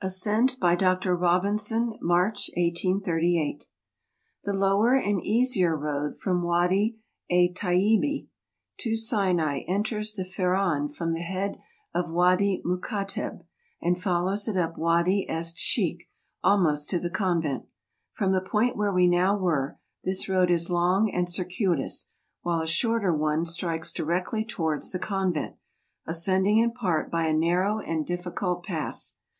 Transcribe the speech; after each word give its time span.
ASCENT 0.00 0.60
BY 0.60 0.76
DK. 0.76 1.18
ROBINSON, 1.20 1.98
MARCH 2.00 2.48
1838. 2.56 3.66
The 4.44 4.52
lower 4.52 4.94
and 4.94 5.20
easier 5.20 5.76
road 5.76 6.16
from 6.16 6.44
Wadj 6.44 6.94
et 7.28 7.54
Taiyibeli 7.56 8.28
to 8.78 8.94
Sinai 8.94 9.62
enters 9.66 10.14
the 10.14 10.22
Feiran 10.22 10.88
from 10.94 11.12
the 11.12 11.22
head 11.24 11.58
of 11.92 12.12
Wady 12.12 12.62
Mukatteb, 12.64 13.42
and 13.82 14.00
follows 14.00 14.46
it 14.46 14.56
up 14.56 14.78
Wady 14.78 15.26
est 15.28 15.58
Sheikh, 15.58 16.08
almost 16.44 16.88
to 16.90 17.00
the 17.00 17.10
convent. 17.10 17.64
From 18.12 18.30
the 18.30 18.40
point 18.40 18.76
where 18.76 18.92
we 18.92 19.08
now 19.08 19.36
were, 19.36 19.80
this 20.04 20.28
road 20.28 20.52
is 20.52 20.70
long 20.70 21.10
and 21.10 21.28
circuitous; 21.28 22.12
while 22.42 22.60
a 22.60 22.66
shorter 22.68 23.12
one 23.12 23.44
strikes 23.44 23.90
directly 23.90 24.44
towards 24.44 24.92
the 24.92 25.00
convent, 25.00 25.56
ascending 26.06 26.58
in 26.58 26.70
part 26.70 27.10
by 27.10 27.26
a 27.26 27.32
narrow 27.34 27.80
and 27.80 28.06
difficult 28.06 28.62
pass. 28.62 29.16